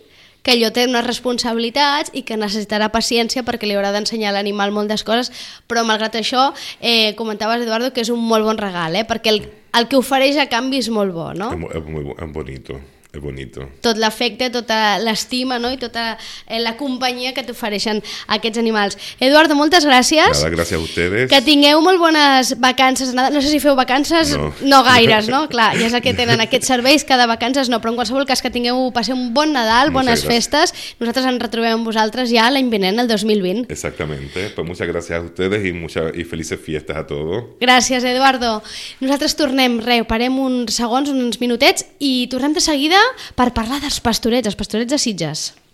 que 0.47 0.55
allò 0.55 0.71
té 0.71 0.85
unes 0.87 1.03
responsabilitats 1.03 2.13
i 2.15 2.23
que 2.23 2.37
necessitarà 2.39 2.87
paciència 2.95 3.43
perquè 3.43 3.67
li 3.67 3.75
haurà 3.75 3.91
d'ensenyar 3.95 4.31
l'animal 4.37 4.71
moltes 4.71 5.03
coses, 5.03 5.33
però 5.67 5.83
malgrat 5.83 6.15
això, 6.21 6.53
eh, 6.81 7.15
comentaves, 7.19 7.65
Eduardo, 7.67 7.91
que 7.93 8.05
és 8.07 8.11
un 8.15 8.23
molt 8.23 8.47
bon 8.47 8.59
regal, 8.63 8.95
eh? 8.95 9.03
perquè 9.09 9.35
el, 9.35 9.41
el 9.75 9.89
que 9.91 9.99
ofereix 9.99 10.39
a 10.39 10.47
canvi 10.47 10.79
és 10.85 10.89
molt 10.95 11.11
bo, 11.17 11.33
no? 11.35 11.51
Bo- 11.59 11.73
es 11.75 12.33
bonito, 12.33 12.79
es 13.17 13.23
bonito. 13.23 13.69
tot 13.83 13.97
l'afecte, 13.99 14.51
tota 14.51 14.99
l'estima 14.99 15.59
no? 15.59 15.71
i 15.73 15.77
tota 15.79 16.17
eh, 16.47 16.61
la 16.61 16.77
companyia 16.77 17.33
que 17.35 17.43
t'ofereixen 17.43 18.03
aquests 18.29 18.59
animals. 18.59 18.97
Eduardo, 19.21 19.55
moltes 19.55 19.85
gràcies. 19.87 20.31
Nada, 20.43 20.51
gracias 20.51 20.81
a 20.81 20.83
ustedes. 20.83 21.31
Que 21.31 21.41
tingueu 21.43 21.81
molt 21.83 21.99
bones 22.01 22.55
vacances. 22.61 23.15
No 23.15 23.41
sé 23.41 23.49
si 23.49 23.61
feu 23.61 23.75
vacances, 23.77 24.37
No. 24.37 24.53
no 24.63 24.83
gaires, 24.85 25.29
no? 25.29 25.49
Clar, 25.49 25.73
ja 25.79 25.87
és 25.87 25.95
el 25.95 26.03
que 26.03 26.15
tenen 26.15 26.41
aquests 26.41 26.67
serveis, 26.69 27.05
cada 27.05 27.27
vacances 27.27 27.69
no, 27.69 27.81
però 27.81 27.91
en 27.95 27.97
qualsevol 28.01 28.27
cas 28.27 28.43
que 28.43 28.51
tingueu, 28.51 28.91
passeu 28.93 29.15
un 29.17 29.33
bon 29.35 29.53
Nadal, 29.53 29.91
bones 29.91 30.23
Muchas 30.23 30.25
gracias. 30.25 30.49
festes. 30.73 30.97
Nosaltres 31.01 31.27
ens 31.27 31.43
retrobem 31.43 31.73
amb 31.79 31.87
vosaltres 31.87 32.31
ja 32.31 32.51
l'any 32.51 32.69
vinent, 32.71 32.99
el 33.01 33.09
2020. 33.09 33.73
Exactamente. 33.73 34.51
Pues 34.55 34.67
muchas 34.67 34.87
gracias 34.89 35.19
a 35.19 35.23
ustedes 35.23 35.65
y, 35.65 35.73
muchas, 35.73 36.13
y 36.15 36.25
felices 36.25 36.59
fiestas 36.61 36.97
a 36.97 37.07
todos. 37.07 37.45
Gràcies, 37.61 38.05
Eduardo. 38.05 38.63
Nosaltres 39.01 39.37
tornem, 39.37 39.81
re, 39.81 40.03
parem 40.05 40.39
uns 40.39 40.75
segons, 40.75 41.09
uns 41.09 41.41
minutets, 41.41 41.87
i 41.99 42.27
tornem 42.29 42.53
de 42.53 42.61
seguida 42.61 42.99
per 43.39 43.53
parlar 43.57 43.81
dels 43.83 44.01
pastorets, 44.05 44.49
els 44.51 44.59
pastorets 44.59 44.93
de 44.93 45.01
Sitges. 45.01 45.49